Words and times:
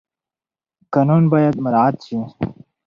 قانون 0.93 1.23
باید 1.31 1.55
مراعات 1.63 1.97
شي. 2.05 2.17